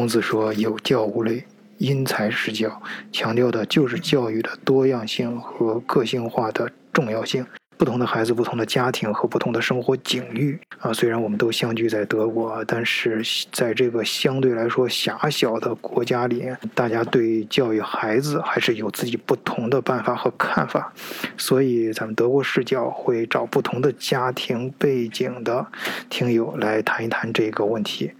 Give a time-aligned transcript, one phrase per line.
[0.00, 1.44] 孔子说：“有教无类，
[1.76, 2.80] 因材施教。”
[3.12, 7.44] 强调的就是教育的多样性和个性化的重要性。
[7.76, 20.90] 不同的孩子、不同的家庭和不同的生活境遇啊，虽然我们都相聚在德国，但是在这个相对来说狭小的国家里，大家对教育孩子还是有自己不同的办法和看法。
[21.36, 25.66] 所以，咱们德国视角会找不同的家庭背景的
[26.08, 28.12] 听友来谈一谈这个问题。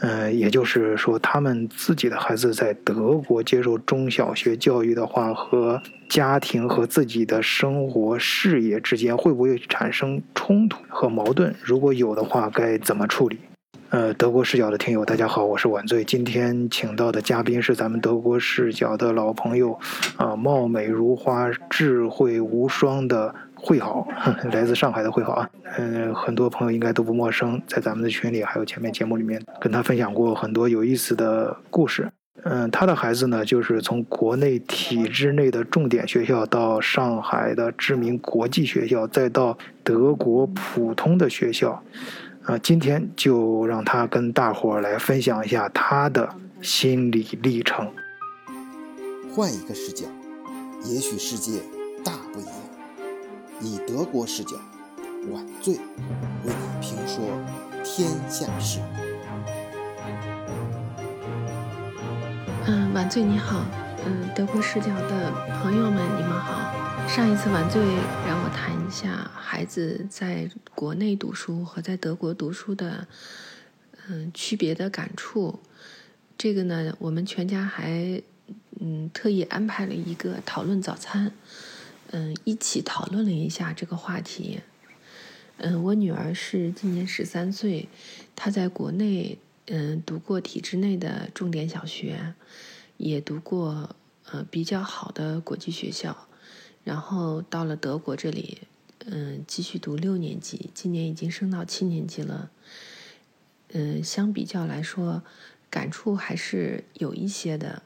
[0.00, 11.54] 嗯，也就是说，他们自己的孩子在德国接受中小学教育的话，和家庭和自己的生活事业之间会不会产生冲突和矛盾？
[11.62, 13.38] 如果有的话，该怎么处理？
[13.90, 16.02] 呃，德国视角的听友，大家好，我是晚醉。
[16.02, 19.78] 今天请到的嘉宾是咱们德国视角的老朋友，
[20.16, 23.32] 啊，貌美如花、智慧无双的。
[23.64, 24.06] 会好，
[24.52, 32.10] 来自上海的会好啊，嗯，很多朋友应该都不陌生，在咱们的群里还有前面节目里面跟他分享过很多有意思的故事。
[32.42, 41.82] 嗯，他的孩子呢，就是从国内体制内的重点学校到上海的知名国际学校，再到德国普通的学校，
[42.42, 46.28] 啊，今天就让他跟大伙儿来分享一下他的
[46.60, 47.90] 心理历程。
[49.34, 50.04] 换一个视角，
[50.84, 51.60] 也许世界
[52.04, 52.63] 大不一样。
[53.60, 54.56] 以德国视角，
[55.30, 57.24] 晚醉为你评说
[57.82, 58.80] 天下事。
[62.66, 63.64] 嗯，晚醉你好，
[64.06, 65.30] 嗯，德国视角的
[65.62, 66.72] 朋友们你们好。
[67.06, 67.82] 上一次晚醉
[68.26, 73.06] 让我谈一下孩子在国内读书和在德国读书的
[74.08, 75.60] 嗯区别的感触。
[76.36, 78.20] 这个呢，我们全家还
[78.80, 81.32] 嗯特意安排了一个讨论早餐。
[82.16, 84.60] 嗯，一起讨论了一下这个话题。
[85.56, 87.88] 嗯，我女儿是今年十三岁，
[88.36, 92.34] 她在国内嗯读过体制内的重点小学，
[92.98, 93.96] 也读过
[94.30, 96.28] 呃比较好的国际学校，
[96.84, 98.58] 然后到了德国这里，
[99.06, 102.48] 嗯继续读六年级，今年已经升到七年级了。
[103.72, 105.24] 嗯，相比较来说，
[105.68, 107.82] 感触还是有一些的。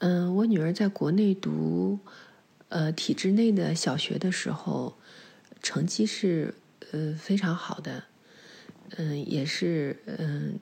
[0.00, 1.98] 嗯，我女儿在国内读。
[2.68, 4.96] 呃，体制内的小学的时候，
[5.62, 6.54] 成绩是
[6.90, 8.04] 呃非常好的，
[8.96, 10.58] 嗯，也是嗯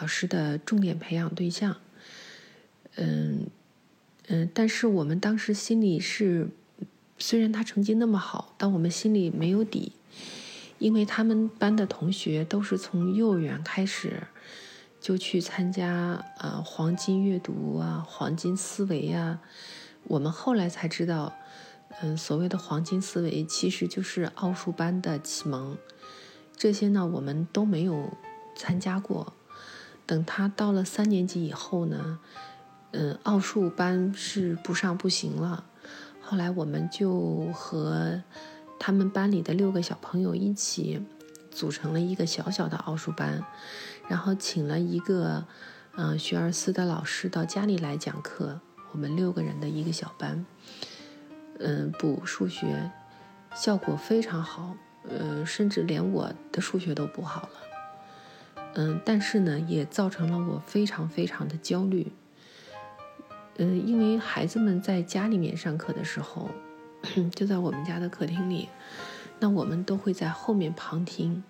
[0.00, 1.76] 老师的重点培养对象，
[2.96, 3.46] 嗯
[4.26, 6.48] 嗯，但是我们当时心里是，
[7.18, 9.92] 虽然他成绩那么好，但我们心里没有底，
[10.78, 14.24] 因为他们班的同学都是从幼儿园开始
[15.00, 19.40] 就去参加呃黄金阅读啊、黄金思维啊。
[20.06, 21.32] 我们后来才知道，
[22.00, 25.76] 嗯，所谓的黄金思维其实就是奥数班的启蒙。
[26.56, 28.12] 这些呢，我们都没有
[28.56, 29.32] 参加过。
[30.06, 32.18] 等他到了三年级以后呢，
[32.92, 35.64] 嗯，奥数班是不上不行了。
[36.20, 38.22] 后来我们就和
[38.78, 41.02] 他们班里的六个小朋友一起
[41.50, 43.42] 组成了一个小小的奥数班，
[44.08, 45.46] 然后请了一个
[45.96, 48.60] 嗯学而思的老师到家里来讲课。
[48.94, 50.46] 我们六个人的一个小班，
[51.58, 52.92] 嗯，补数学
[53.52, 54.76] 效果非常好，
[55.08, 62.12] 呃，甚至连我的数学都补好了，嗯，但是呢，也造成了我非常非常的焦虑，
[63.56, 66.48] 嗯，因为孩子们在家里面上课的时候，
[67.34, 68.68] 就在我们家的客厅里，
[69.40, 71.42] 那我们都会在后面旁听，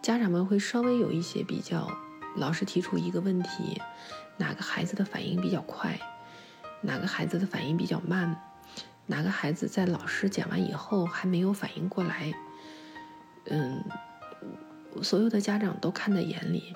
[0.00, 1.90] 家长们会稍微有一些比较，
[2.36, 3.82] 老师提出一个问题，
[4.36, 5.98] 哪个孩子的反应比较快？
[6.84, 8.38] 哪个孩子的反应比较慢？
[9.06, 12.32] 哪个孩子在老师讲完以后还没有反应过来？
[13.46, 13.82] 嗯，
[15.02, 16.74] 所有的家长都看在眼里。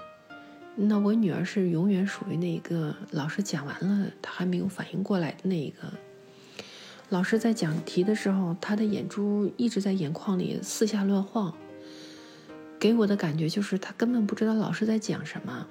[0.74, 5.92] 那我女儿是永远属于那个老师讲完了，她还没有反应过来的那一个。
[7.08, 11.54] 老师在讲题的时候，她的眼珠一直在眼眶里四下乱晃，
[12.78, 15.66] 给我的感觉就是她根本不知道老师在讲什么。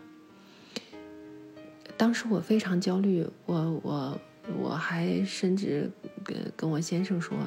[1.95, 4.19] 当时我非常焦虑，我我
[4.55, 5.91] 我还甚至
[6.23, 7.37] 跟跟我先生说，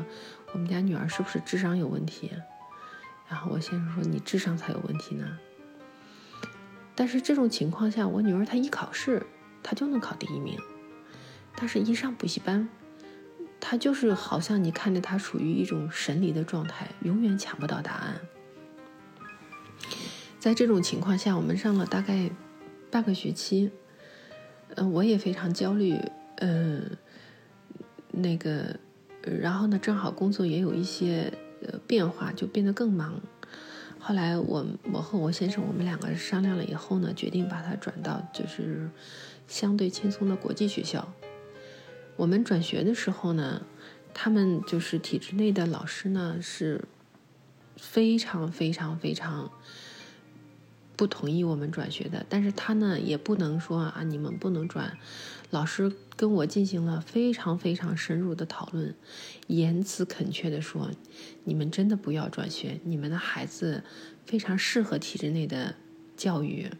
[0.52, 2.30] 我们家女儿是不是智商有问题？
[3.28, 5.38] 然后我先生说，你智商才有问题呢。
[6.94, 9.24] 但是这种情况下，我女儿她一考试，
[9.62, 10.58] 她就能考第一名，
[11.56, 12.68] 但是一上补习班，
[13.58, 18.20] 她就是好像你看着她处于一种神离的状态，永远抢不到答案。
[20.38, 22.30] 在这种情况下，我们上了大概
[22.90, 23.70] 半个学期。
[24.76, 25.98] 嗯，我也非常焦虑，
[26.40, 26.96] 嗯，
[28.10, 28.76] 那个，
[29.22, 31.32] 然后呢，正好工作也有一些
[31.62, 33.20] 呃变化，就变得更忙。
[33.98, 38.88] 后来我我和我先生我们两个商量了以后呢，决定把他转到就是
[39.46, 41.12] 相对轻松的国际学校。
[42.16, 43.62] 我们转学的时候呢，
[44.14, 46.84] 他们就是体制内的老师呢是
[47.76, 49.50] 非常非常非常
[50.96, 54.96] 不同意我们转学的，但是他呢也不能说啊你们不能转，
[55.50, 58.94] 老师跟我进行了非常非常深入的讨论，
[59.48, 60.90] 言辞恳切地说，
[61.44, 63.82] 你们真的不要转学，你们的孩子
[64.24, 65.74] 非常适合体制内的
[66.16, 66.70] 教育，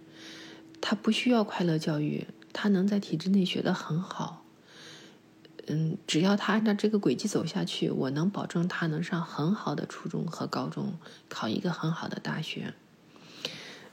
[0.81, 4.45] 他不需要快乐教育，他能在体制内学得很好。
[5.67, 10.95] 嗯，只要他按照这个轨迹走下去，我能保证他能上很好的初中和高中，
[11.29, 12.73] 考一个很好的大学。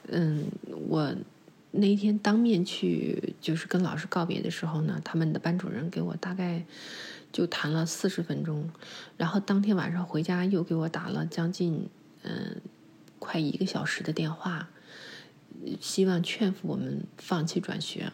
[0.07, 0.45] 嗯，
[0.87, 1.15] 我
[1.77, 6.63] 那一天当面去就是跟老师告别的时候呢，他们的班主任给我大概
[7.31, 8.69] 就谈了四十分钟，
[9.15, 11.87] 然后当天晚上回家又给我打了将近
[12.23, 12.61] 嗯
[13.19, 14.69] 快一个小时的电话，
[15.79, 18.11] 希望劝服我们放弃转学。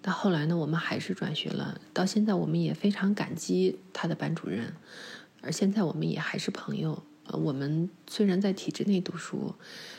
[0.00, 1.80] 到后来呢，我们还是转学了。
[1.92, 4.72] 到现在，我们也非常感激他的班主任，
[5.42, 7.02] 而现在我们也还是朋友。
[7.26, 9.54] 呃，我们虽然在体制内读书，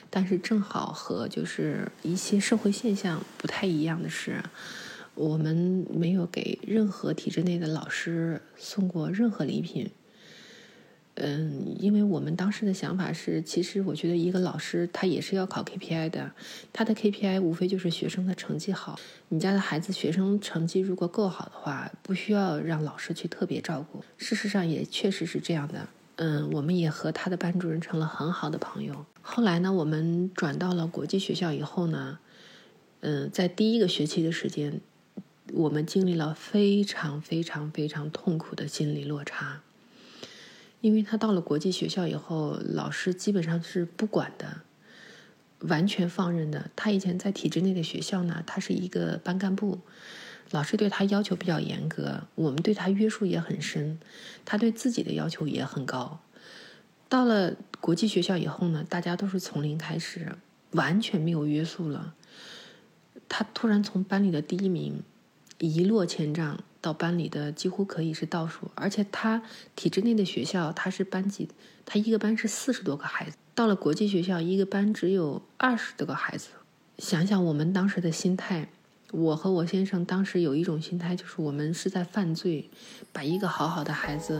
[0.10, 4.44] 但是正好和就是一些社会现象不太一样的是，
[5.16, 9.92] 我们没有给任何体制内的老师送过任何礼品。
[11.22, 16.32] 嗯，因为我们当时的想法是，其实我觉得一个老师他也是要考 KPI 的，
[16.72, 18.98] 他的 KPI 无非就是学生的成绩好。
[19.28, 24.02] 你家的孩子学生成绩如果够好的话，不需要让老师去特别照顾。
[24.18, 25.90] 事实上也确实是这样的。
[26.21, 29.06] 嗯，我们也和他的班主任成了很好的朋友。
[29.21, 32.19] 后来呢，我们转到了国际学校以后呢，
[33.00, 34.81] 嗯，在第一个学期的时间，
[35.54, 39.62] 我们经历了非常非常非常痛苦的心理落差。
[40.81, 44.63] 因为他到了国际学校以后，老师基本上是不管的，
[45.60, 46.69] 完全放任的。
[46.75, 49.80] 他以前在体制内的学校呢，他是一个班干部，
[50.51, 54.00] 老师对他要求比较严格，我们对他约束也很深，
[54.46, 56.19] 他对自己的要求也很高。
[57.07, 60.36] 到了国际学校以后呢，大家都是从零开始，
[60.72, 62.13] 完全没有约束了。
[63.28, 65.04] 他突然从班里的第一名
[65.60, 66.60] 一落千丈。
[66.81, 69.44] 到班里的几乎可以是倒数，而且他
[69.75, 71.50] 体制内的学校，他是班级，
[71.86, 73.36] 他一个班是四十多个孩子。
[73.54, 76.52] 到了国际学校，一个班只有二十多个孩子。
[76.98, 78.69] 想想我们当时的心态，
[79.12, 82.70] 我和我先生当时有一种心态，就是我们是在犯罪，
[83.12, 84.40] 把一个好好的孩子，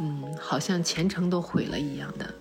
[0.00, 2.32] 嗯，好像前程都毁了一样的。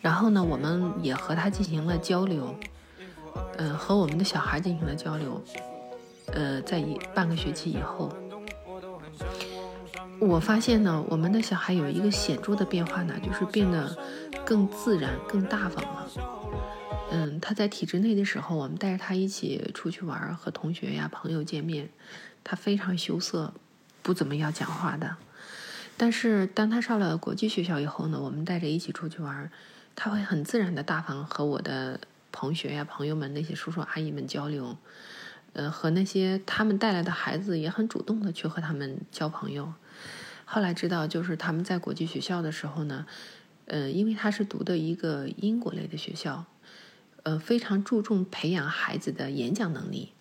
[0.00, 2.54] 然后呢，我们也和他进行了交流，
[3.58, 5.42] 嗯，和我们的小孩进行了交流。
[6.32, 8.14] 呃，在一半个学期以后，
[10.18, 13.96] 我发现呢，我们的小孩有一个显著的变化呢，就是变得
[14.44, 16.08] 更自然、更大方了。
[17.10, 21.90] 嗯，他在体制内的时候，我们带着他一起出去玩，和同学呀、朋友见面，
[22.42, 23.52] 他非常羞涩，
[24.02, 25.16] 不怎么要讲话的。
[25.98, 29.50] 但是当他上了国际学校以后呢，我们带着一起出去玩，
[29.94, 32.00] 他会很自然的大方和我的
[32.32, 34.74] 同学呀、朋友们那些叔叔阿姨们交流，
[35.52, 39.72] 呃，和那些他们带来的孩子也很主动的去和他们交朋友。
[40.44, 43.06] 后来知道，就是他们在国际学校的时候呢，
[43.66, 46.44] 呃，因为他是读的一个英国类的学校，
[47.22, 50.12] 呃，非常注重培养孩子的演讲能力，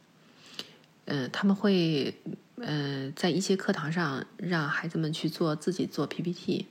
[1.05, 2.15] 呃，他们会。
[2.63, 6.67] 呃，在一些课堂上，让孩子们去做自己做 PPT，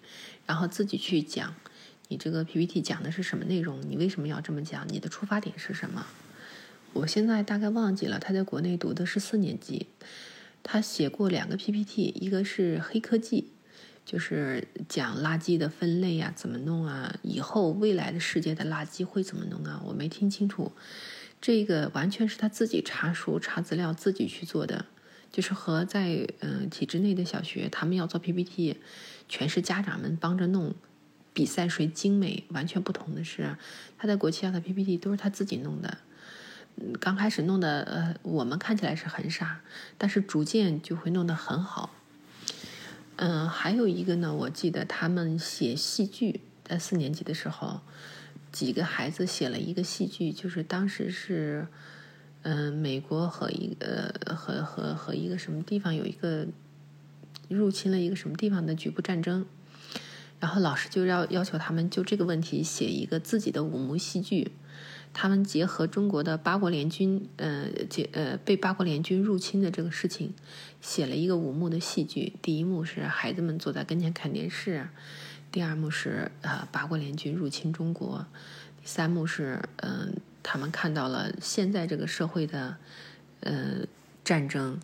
[0.46, 1.52] 然后自己去讲，
[2.06, 3.80] 你这个 PPT 讲的是什么内容？
[3.88, 4.86] 你为什么要这么讲？
[4.88, 6.06] 你的出发点是什么？
[6.92, 8.18] 我现在大概忘记了。
[8.18, 9.86] 他在国内读的是四年级，
[10.62, 13.52] 他写过两个 PPT，一个是黑科技，
[14.04, 17.14] 就是讲垃圾的分类啊，怎么弄啊？
[17.22, 19.82] 以后未来的世界的垃圾会怎么弄啊？
[19.86, 20.72] 我没听清楚。
[21.40, 24.86] 这个完全是他自己查书、查资料、自己去做的。
[25.32, 28.78] 就是和在嗯体制内的小学，他们要做 PPT，
[29.28, 30.74] 全是家长们帮着弄，
[31.32, 33.56] 比赛谁精美，完全不同的是，
[33.96, 35.98] 他在国际上的 PPT 都是他自己弄的，
[37.00, 39.60] 刚开始弄的呃我们看起来是很傻，
[39.98, 41.90] 但是逐渐就会弄得很好。
[43.16, 47.80] 嗯，还有一个呢，我记得他们写戏剧，在四年级的时候，
[48.50, 51.66] 几个孩子写了一个戏剧，就是当时是。
[52.42, 56.46] 嗯，美国和一个和和和一个什么地方有一个
[57.50, 59.44] 入侵了一个什么地方的局部战争，
[60.38, 64.52] 然后老师就要要求他们就这个问题写一个自己的五幕戏剧。
[65.12, 70.32] 他们结合中国的八国联军，呃，结呃被八国联军入侵的这个事情，
[70.80, 72.32] 写了一个五幕的戏剧。
[72.40, 74.88] 第一幕是孩子们坐在跟前看电视，
[75.50, 78.24] 第二幕是呃八国联军入侵中国，
[78.80, 82.76] 第三幕是嗯他们看到了现在这个社会的
[83.40, 83.86] 呃
[84.24, 84.78] 战争，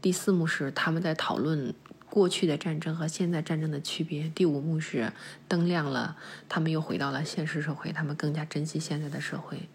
[0.00, 1.74] 第四幕是他们在讨论。
[2.10, 4.28] 过去的战争和现在战争的区别。
[4.34, 5.12] 第五幕是
[5.48, 6.16] 灯亮了，
[6.48, 9.68] 他们又回到了现实社会，他们更加珍惜现在的社会。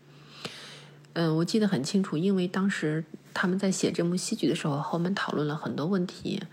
[1.13, 6.43] 嗯，我记得很清楚，因为当时他们在写这幕戏剧的时候，和我们讨论了很多问题，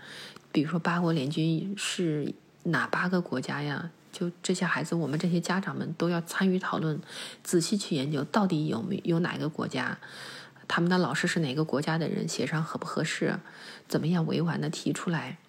[0.53, 3.91] 比如说八国联军是哪八个国家呀？
[4.13, 7.01] 就这些孩子，我们这些家长们都要参与讨论，
[7.43, 9.97] 仔细去研究到底有没有哪个国家，
[10.67, 13.39] 他们的老师是哪个国家的人，协商合不合适，
[13.87, 15.39] 怎么样委婉的提出来。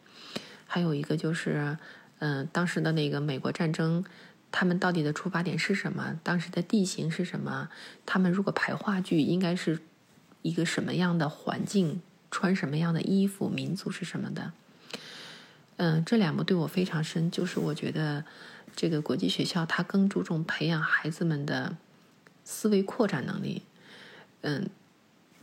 [0.74, 1.78] 还有一个就是，
[2.18, 4.04] 嗯，当时的那个美国战争，
[4.50, 6.18] 他们到底的出发点是什么？
[6.24, 7.68] 当时的地形是什么？
[8.04, 9.78] 他们如果排话剧，应该是
[10.42, 12.02] 一个什么样的环境？
[12.28, 13.48] 穿什么样的衣服？
[13.48, 14.50] 民族是什么的？
[15.76, 18.24] 嗯，这两幕对我非常深，就是我觉得
[18.74, 21.76] 这个国际学校它更注重培养孩子们的
[22.44, 23.62] 思维扩展能力。
[24.40, 24.68] 嗯，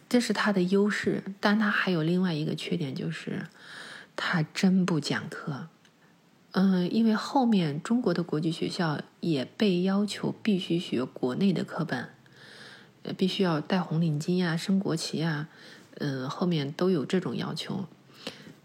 [0.09, 3.45] 这是它的优势，但它还有另外一个缺点，就是。
[4.23, 5.67] 他真不讲课，
[6.51, 12.09] 嗯，因为后面中国的国际学校也被要求必须学国内的课本，
[13.17, 15.47] 必须要戴红领巾呀、升国旗呀，
[15.95, 17.87] 嗯，后面都有这种要求。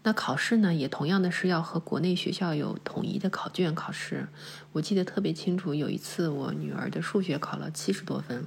[0.03, 4.27] 那考试呢，也同样的是要和国内学校有统一的考卷考试。
[4.73, 8.45] 我记得特别清楚，有一次我女儿的数学考了七十多分。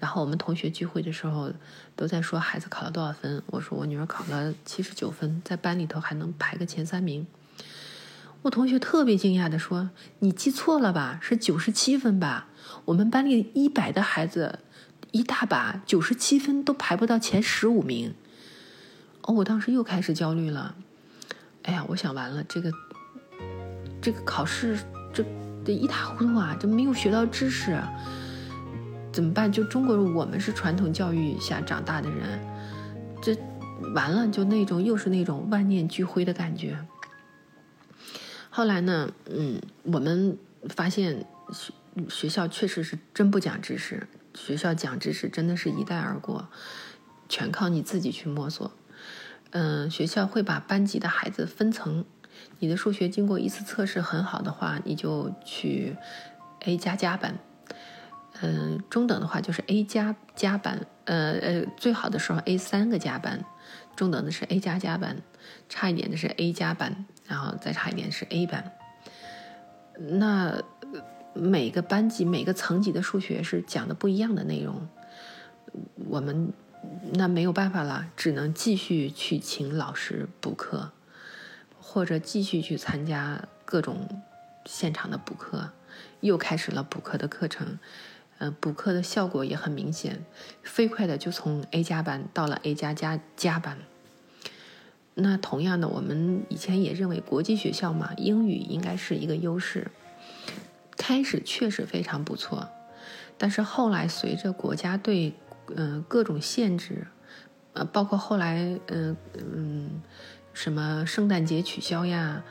[0.00, 1.52] 然后我们同学聚会的时候，
[1.94, 3.42] 都在说孩子考了多少分。
[3.46, 7.26] 我说我女儿考了七十九分，在班里头还能排个前三名。
[8.42, 9.90] 我同学特别惊讶的说
[10.20, 11.18] ：“你记错了吧？
[11.20, 12.48] 是九十七分吧？
[12.86, 14.60] 我们班里一百的孩子，
[15.10, 18.14] 一大把九十七分都排不到前十五名。”
[19.20, 20.74] 哦，我当时又开始焦虑了。
[21.64, 22.72] 哎呀，我想完了，这个
[24.00, 24.78] 这个考试
[25.12, 25.22] 这
[25.62, 27.78] 这一塌糊涂啊，这没有学到知识。
[29.12, 29.50] 怎么办？
[29.50, 32.40] 就中国人，我们是传统教育下长大的人，
[33.20, 33.36] 这
[33.94, 36.78] 完了就那种又是那种万念俱灰的感觉。
[38.50, 40.38] 后来呢，嗯，我们
[40.68, 41.72] 发现学
[42.08, 46.48] 学校确实是真不讲知识，学校讲知识真的是一带而过，
[47.28, 48.70] 全靠你自己去摸索。
[49.50, 52.04] 嗯，学校会把班级的孩子分层，
[52.60, 55.96] 你的数学经过一次测试很好的话，你就去
[56.60, 57.38] A 加加班。
[58.42, 63.44] 嗯，中等的话就是 A 加加班，呃呃，最好的时候 A 三个加班，
[63.96, 65.20] 中等的是 A 加加班，
[65.68, 68.72] 差一点的是 A 加班，然后再差一点是 A 班。
[69.98, 70.62] 那
[71.34, 74.88] 每个班级每个层级的数学是讲的不一样的内容，
[76.08, 76.52] 我们
[77.12, 80.92] 那没有办法了，只能继续去请老师补课，
[81.78, 84.08] 或者继续去参加各种
[84.64, 85.70] 现场的补课，
[86.20, 87.78] 又开始了补课的课程。
[88.40, 90.24] 呃，补课的效果也很明显，
[90.62, 93.76] 飞快的就从 A 加班到了 A 加加加班。
[95.12, 99.90] 那同样的，我们以前也认为国际学校嘛，英语应该是一个优势，
[100.96, 102.66] 开始确实非常不错。
[103.36, 105.34] 但是后来随着国家对
[105.76, 107.06] 嗯各种限制，
[107.74, 110.02] 呃，包括后来嗯嗯
[110.54, 112.42] 什么圣诞节取消呀，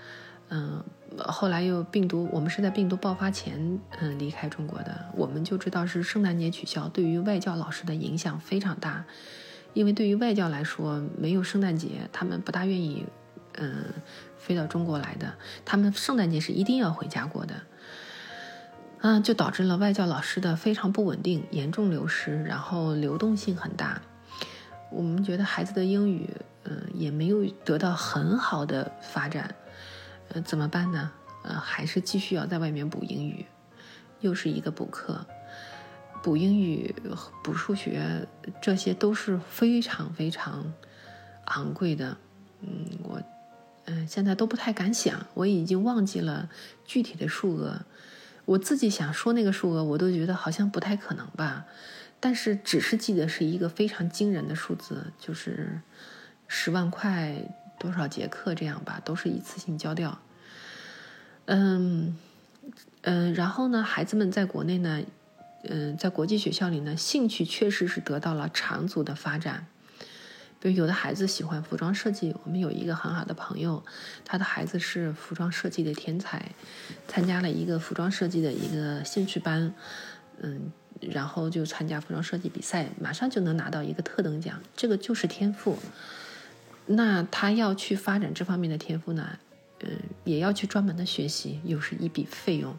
[0.49, 0.83] 嗯。
[1.17, 5.05] 后来又病毒，我们是在病毒爆发前，嗯，离开中国的。
[5.15, 9.03] 我们就知道是圣诞节取消，对于外教老师的影响非常大，
[9.73, 13.05] 因为对于外教来说，没有圣诞节，他们不大愿意，
[13.57, 13.85] 嗯，
[14.37, 15.33] 飞到中国来的。
[15.65, 17.55] 他们圣诞节是一定要回家过的，
[19.01, 24.01] 嗯，就导致了外教老师的非常不稳定，严重流失，然后流动性很大。
[24.91, 26.29] 我们觉得孩子的英语，
[26.63, 29.53] 嗯，也没有得到很好的发展。
[30.29, 31.11] 呃，怎么办呢？
[31.41, 33.45] 呃，还是继续要在外面补英语，
[34.19, 35.25] 又是一个补课，
[36.21, 36.93] 补英语、
[37.41, 38.27] 补数学，
[38.61, 40.73] 这些都是非常非常
[41.45, 42.17] 昂贵的。
[42.61, 43.21] 嗯，我
[43.85, 46.49] 嗯现在都不太敢想，我已经忘记了
[46.85, 47.85] 具体的数额。
[48.45, 51.65] 我自己想说那个数额，我都觉得好像不太可能吧。
[52.19, 55.79] 但是只是记得是一个非常惊人的数字，就是
[56.47, 57.35] 十万块。
[57.79, 60.19] 多少节课这样吧，都是一次性交掉。
[61.45, 62.17] 嗯
[63.01, 65.01] 嗯，然后呢，孩子们在国内呢，
[65.63, 69.65] 嗯，在国际学校里呢，兴趣确实是得到了长足的发展。
[70.61, 73.81] 比如有的孩子喜欢服装设计，我们有一个很好的朋友，
[74.25, 76.51] 他的孩子是服装设计的天才，
[77.07, 79.73] 参加了一个服装设计的一个兴趣班，
[80.41, 85.79] 嗯，然后就参加服装设计比赛，马上就能拿到一个特等奖，这个就是天赋。
[86.91, 89.37] 那他要去发展这方面的天赋呢，
[89.81, 89.91] 嗯，
[90.23, 92.75] 也要去专门的学习，又是一笔费用。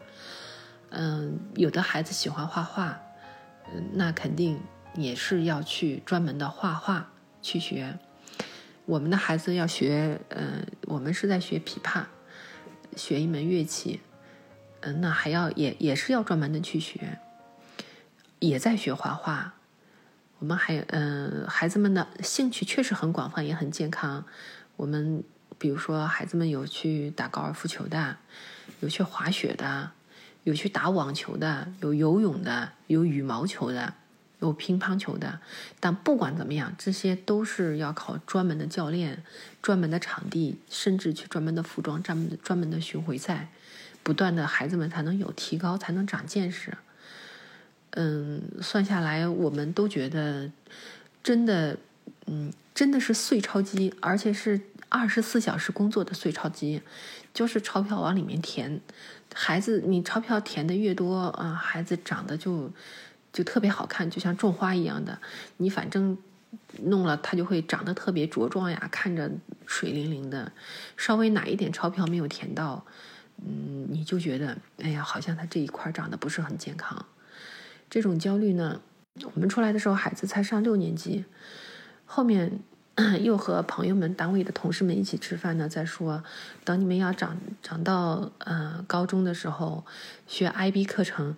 [0.89, 2.99] 嗯，有的孩子喜欢画画，
[3.73, 4.59] 嗯，那肯定
[4.95, 7.09] 也是要去专门的画画
[7.41, 7.97] 去学。
[8.85, 12.03] 我们的孩子要学，嗯，我们是在学琵琶，
[12.97, 14.01] 学一门乐器，
[14.81, 17.17] 嗯，那还要也也是要专门的去学，
[18.39, 19.53] 也在学画画。
[20.41, 24.25] 我们还，嗯，孩子们的兴趣确实很广泛，也很健康。
[24.75, 25.23] 我们
[25.59, 28.17] 比如说，孩子们有去打高尔夫球的，
[28.79, 29.91] 有去滑雪的，
[30.43, 33.93] 有去打网球的，有游泳的，有羽毛球的，
[34.39, 35.39] 有乒乓球的。
[35.79, 39.23] 但不管怎么样，这些都是要靠专门的教练、
[39.61, 43.49] 专门的场地，甚至去专门的服装、专门的专门的巡回赛，
[44.01, 46.75] 不断的孩子们才能有提高，才能长见识。
[47.91, 50.49] 嗯，算下来，我们都觉得
[51.21, 51.77] 真的，
[52.27, 56.81] 嗯，真的是碎钞机，而且是二十四小时工作的碎钞机，
[57.33, 58.79] 就是钞票往里面填。
[59.33, 62.71] 孩子，你钞票填的越多啊，孩子长得就
[63.31, 65.17] 就特别好看，就像种花一样的。
[65.57, 66.17] 你反正
[66.83, 69.29] 弄了，它就会长得特别茁壮呀，看着
[69.65, 70.51] 水灵灵的。
[70.97, 72.85] 稍微哪一点钞票没有填到，
[73.37, 77.05] 嗯，你就觉得，哎呀，好像他这一块长得不是很健康。
[77.91, 78.81] 这种焦虑呢，
[79.35, 81.25] 我们出来的时候孩子才上六年级，
[82.05, 82.61] 后面
[83.21, 86.23] 又和朋友们、单位的同事们一起吃饭呢，在说，
[86.63, 89.85] 等你们要长长到呃高中的时候，
[90.25, 91.35] 学 IB 课程，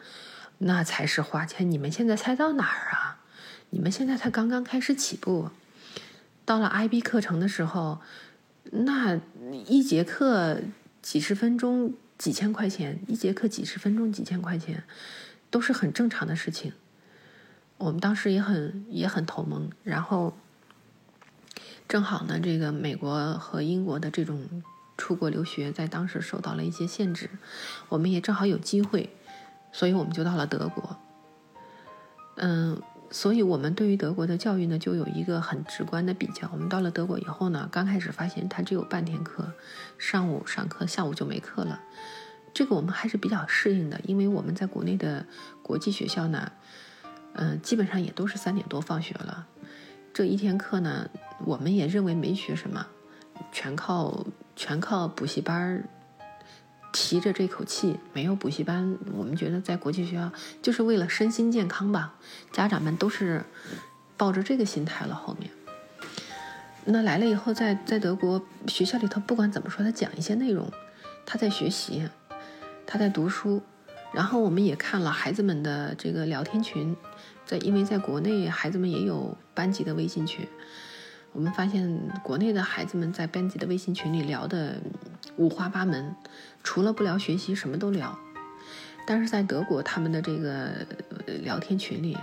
[0.60, 1.72] 那才是花钱。
[1.72, 3.20] 你们现在才到哪儿啊？
[3.72, 5.50] 你们现在才刚刚开始起步，
[6.46, 8.00] 到了 IB 课程的时候，
[8.70, 9.20] 那
[9.66, 10.60] 一节课
[11.02, 14.84] 几十分钟几千块钱，一节课几十分钟几千块钱。
[15.54, 16.74] 都是很正常的事情，
[17.78, 20.36] 我们当时也很也很头蒙，然后
[21.88, 24.64] 正好呢，这个美国和英国的这种
[24.98, 27.30] 出国留学在当时受到了一些限制，
[27.90, 29.16] 我们也正好有机会，
[29.72, 30.98] 所以我们就到了德国。
[32.38, 36.50] 嗯，所以我们对于德国的教育呢，就有一个很直观的比较。
[36.52, 39.54] 我们到了德国以后呢，刚开始发现它只有半天课，
[40.00, 41.80] 上午上课，下午就没课了。
[42.54, 45.26] 这个我们还是比较适应的，因为我们在国内的
[45.64, 46.52] 国际学校呢，
[47.34, 49.48] 嗯，基本上也都是三点多放学了。
[50.14, 51.10] 这一天课呢，
[51.46, 52.86] 我们也认为没学什么，
[53.52, 55.84] 全靠全靠补习班
[56.92, 57.98] 提着这口气。
[58.14, 62.14] 没有补习班，我们觉得在国际学校就是为了身心健康吧。
[62.52, 63.44] 家长们都是
[64.16, 65.16] 抱着这个心态了。
[65.16, 65.50] 后面，
[66.86, 70.72] 那来了以后，在在德国学校里头，不管怎么说，他讲一些内容，
[71.26, 72.08] 他在学习。
[72.86, 73.62] 他在读书，
[74.14, 76.96] 然后我们也看了孩子们的这个聊天群，
[77.46, 80.48] 在因为在国内孩子们也有班级的微信群，
[81.32, 84.82] 我们发现国内的孩子们在班级的微信群里聊的
[85.38, 86.16] 五花八门，
[86.64, 88.18] 除了不聊学习，什么都聊。
[89.06, 90.86] 但是在德国他们的这个
[91.42, 92.18] 聊天群里，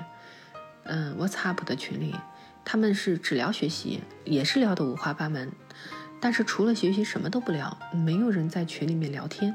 [0.84, 2.14] 嗯，WhatsApp 的群里，
[2.64, 5.52] 他们是只聊学习，也是聊的五花八门，
[6.20, 9.54] 但是除了学习什么都不聊，没有人在群里面聊天。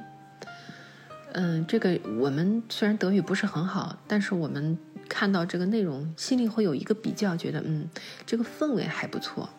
[1.37, 4.77] 嗯，这个我们虽然德语不是很好，但是我们
[5.09, 7.89] 看到这个内容，心里会有一个比较，觉得嗯，
[8.25, 9.49] 这个氛围还不错。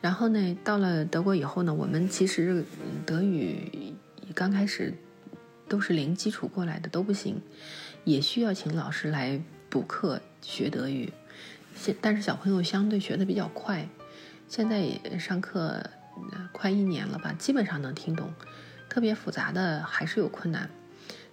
[0.00, 2.64] 然后呢，到了德国以后呢，我们其实
[3.04, 3.94] 德语
[4.32, 4.94] 刚开始
[5.68, 7.42] 都是零基础过来的，都不行，
[8.04, 11.12] 也需要请老师来补课学德语。
[11.74, 13.88] 现但是小朋友相对学的比较快，
[14.46, 15.84] 现在也上课
[16.52, 18.32] 快一年了吧，基本上能听懂。
[18.94, 20.70] 特别复杂的还是有困难，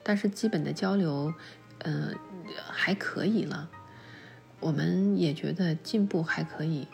[0.01, 1.31] 但是基本的交流，
[1.83, 2.15] 嗯，
[2.71, 3.69] 还可以了。
[4.59, 6.87] 我们也觉得进步还可以，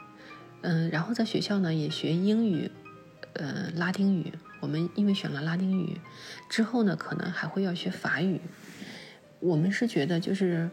[0.64, 2.70] 嗯，然后在学校呢也学英语，
[3.36, 4.34] 呃，拉丁语。
[4.60, 6.02] 我们因为选了拉丁语，
[6.50, 8.42] 之后呢可能还会要学法语。
[9.40, 10.70] 我们是觉得就是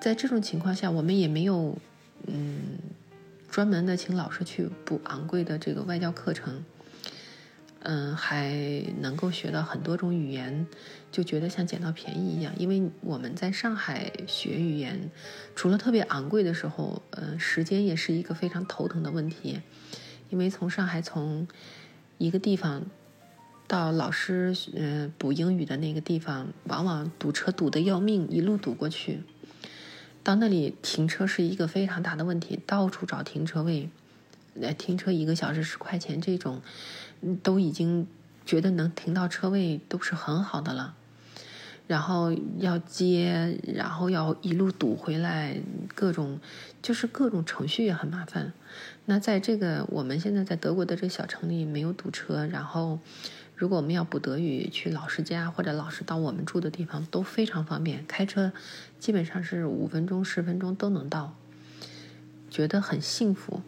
[0.00, 1.76] 在这种情况下，我们也没有
[2.26, 2.78] 嗯
[3.50, 6.64] 专门的请老师去补昂贵的这个外教课程。
[7.86, 10.66] 嗯，还能够学到很多种语言，
[11.12, 12.54] 就觉得像捡到便宜一样。
[12.58, 15.10] 因为我们在上海学语言，
[15.54, 19.60] 除了特别昂贵的时候，呃，时间也是一个非常头疼的问题。
[20.30, 21.46] 因为从上海从
[22.16, 22.86] 一个地方
[23.66, 29.24] 到老师呃补英语的那个地方，往往堵车堵得要命，一路堵过去。
[30.22, 33.90] 到那里停车是一个非常大的问题，到处找停车位，
[34.54, 36.62] 来停车一个小时十块钱这种。
[37.42, 38.06] 都已经
[38.44, 40.94] 觉得能停到车位都是很好的了，
[41.86, 45.56] 然后要接，然后要一路堵回来，
[45.94, 46.38] 各种
[46.82, 48.52] 就是各种程序也很麻烦。
[49.06, 52.98] 那在这个我们现在在德国的这个小城里没有堵车，然后
[53.54, 58.52] 如果我们要补德语去老师家或者老师到我们住的地方都非常方便，开车
[58.98, 61.36] 基本上是五分钟十分钟都能到，
[62.50, 63.60] 觉得很幸福。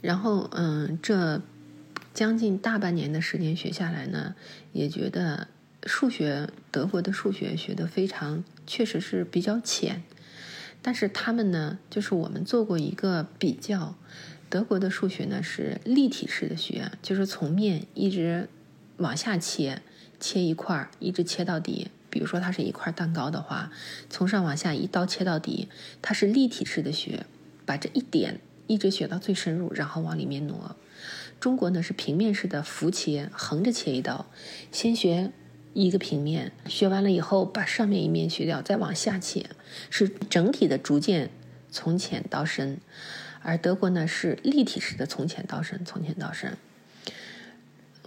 [0.00, 1.42] 然后嗯，这
[2.20, 4.34] 将近大半年的时间学下来呢，
[4.74, 5.48] 也觉得。
[5.86, 10.02] 数学，德国的数学学的非常，确实是比较浅。
[10.82, 13.94] 但是他们呢，就是我们做过一个比较，
[14.50, 18.50] 德国的数学呢是立体式的学，就是从面一直
[18.98, 19.80] 往下切，
[20.20, 21.88] 切一块儿，一直切到底。
[22.10, 23.72] 比如说它是一块蛋糕的话，
[24.10, 25.70] 从上往下一刀切到底，
[26.02, 27.24] 它是立体式的学，
[27.64, 30.76] 把这一点一直学到最深入，然后往里面挪。
[31.40, 34.26] 中国呢是平面式的浮切，横着切一刀，
[34.70, 35.32] 先学。
[35.72, 39.46] 一个平面学完了以后，把上面一面去掉，再往下切，
[39.88, 41.30] 是整体的逐渐
[41.70, 42.80] 从浅到深。
[43.42, 46.58] 而德国呢是立体式的从浅到深，从浅到深。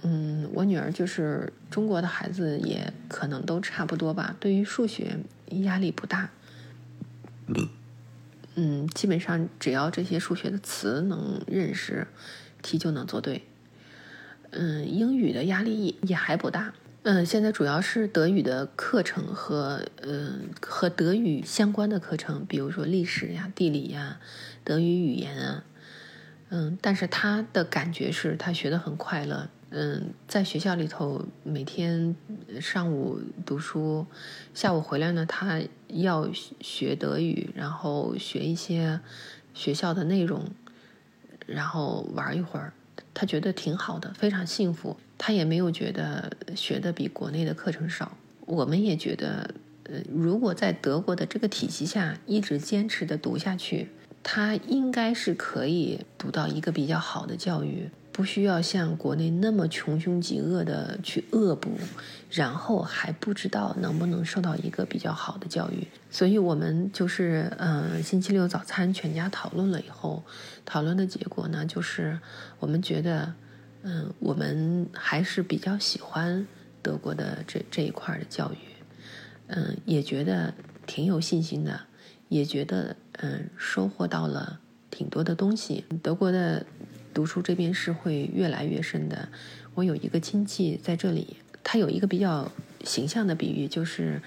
[0.02, 4.36] 嗯，我女儿就是中国的孩子，也可能都差不多吧。
[4.42, 5.20] 对于数学
[5.62, 6.32] 压力不大。
[8.56, 12.06] 嗯，基本上只要这些数学的词能认识，
[12.64, 13.44] 题就能做对。
[14.50, 16.74] 嗯，英语的压力也也还不大。
[17.04, 24.20] 嗯，现在主要是德语的课程和嗯和德语相关的课程，比如说历史呀、地理呀、
[24.64, 25.64] 德语语言啊，
[26.50, 32.16] 嗯，但是他的感觉是他学的很快乐，嗯，在学校里头每天
[32.62, 34.06] 上午读书，
[34.54, 36.30] 下午回来呢，他要
[36.62, 39.02] 学德语，然后学一些
[39.54, 40.46] 学校的内容，
[41.54, 42.74] 然后玩一会儿。
[43.14, 44.98] 他觉得挺好的，非常幸福。
[45.18, 48.18] 他也没有觉得学的比国内的课程少。
[48.46, 53.90] 我们也觉得，呃，如果在德国的这个体系下一直坚持的读下去，
[54.24, 57.90] 他应该是可以读到一个比较好的教育。
[58.14, 61.72] 不需要像国内那么穷凶极恶的去恶补，
[62.30, 65.88] 然后还不知道能不能受到一个比较好的教育。
[66.12, 70.24] 所以我们就是，嗯，星期六早餐全家讨论了以后，
[70.64, 72.20] 讨论的结果呢，就是
[72.60, 73.34] 我们觉得，
[73.82, 76.46] 嗯，我们还是比较喜欢
[76.84, 78.58] 德国的这这一块的教育，
[79.48, 80.54] 嗯，也觉得
[80.86, 81.82] 挺有信心的，
[82.30, 84.60] 也觉得，嗯，收获到了
[84.92, 85.84] 挺多的东西。
[86.04, 86.64] 德国的。
[87.14, 89.30] 读书这边是会越来越深的。
[89.76, 92.52] 我有一个亲戚在这里，他有一个比较
[92.84, 94.22] 形象的比喻，就是，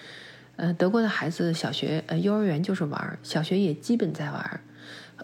[0.56, 4.60] 呃，德国的孩子小学呃幼儿园就是玩儿，小学也基本在玩儿，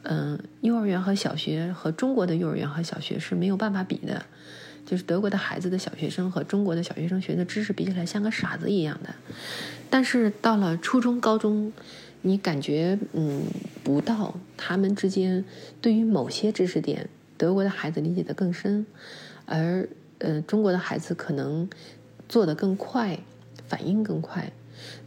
[0.02, 4.24] 嗯，幼儿园和小学和中国的幼儿园和小学是没有办法比的，
[4.84, 9.14] 就是德国的孩子的小学生和中国的小学生学的知识比起来像个傻子一样的，
[9.88, 11.72] 但是到了初中、高中，
[12.20, 13.42] 你感觉嗯
[13.82, 15.44] 不到他们之间
[15.80, 17.08] 对于某些知识点。
[17.42, 18.86] 德国的孩子理解的更深，
[19.46, 21.68] 而呃中国的孩子可能
[22.28, 23.18] 做的更快，
[23.66, 24.52] 反应更快。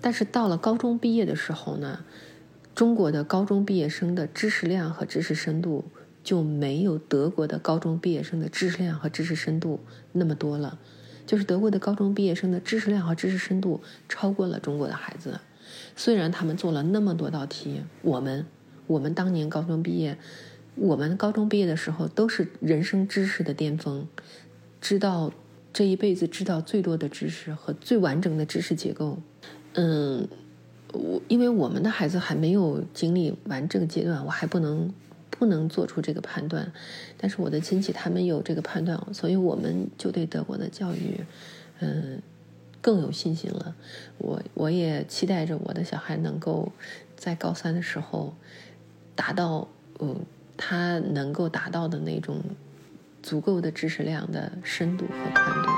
[0.02, 2.04] 但是到了高中毕业的时候呢，
[2.76, 5.86] 中国的高中毕业生的知识量和知识深度
[6.26, 9.80] 就没有德国的高中毕业生的知识量和知识深度
[10.12, 10.78] 那么多了。
[11.26, 15.39] 就是德国的高中毕业生的知识量和知识深度超过了中国的孩子。
[15.95, 18.45] 虽然他们做了那么多道题，我们
[18.88, 20.17] 我们当年高中毕业。
[20.76, 24.08] 我们高中毕业的时候都是人生知识的巅峰，
[24.82, 25.32] 知道
[25.72, 29.18] 这一辈子知道最多的知识和最完整的知识结构。
[29.76, 30.28] 嗯，
[30.92, 34.94] 我因为我们的孩子还没有经历完这个阶段，我还不能
[35.30, 36.72] 不能做出这个判断。
[37.18, 41.22] 但是我的亲戚他们有这个判断，所以我们就对德国的教育，
[41.80, 42.22] 嗯，
[42.82, 43.74] 更有信心了。
[44.18, 46.70] 我我也期待着我的小孩能够
[47.16, 48.34] 在高三的时候
[49.16, 50.18] 达到，嗯。
[50.58, 52.41] 他能够达到的那种
[53.22, 55.70] 足够的知识量的深度和宽度，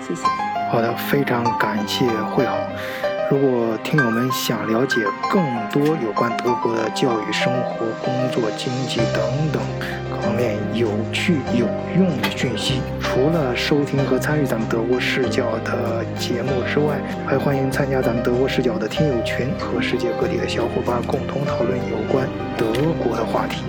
[0.00, 0.22] 谢谢。
[0.70, 2.56] 好的，非常感谢会好。
[3.28, 9.60] 如果听友们想了解更多有关德国的教育、生活、工作、经济等等
[10.08, 22.66] 各方面有趣有用的讯息，除了收听和参与咱们德国视角的节目之外，还欢迎参加咱们德国视角的听友群，和世界各地的小伙伴共同讨论有关德
[23.02, 23.64] 国的话题。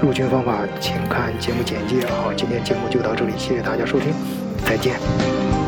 [0.00, 2.06] 入群方法请看节目简介。
[2.06, 4.12] 好，今天节目就到这里，谢谢大家收听，
[4.64, 5.59] 再见。